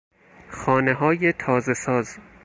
[0.49, 2.15] خانههای تازه ساز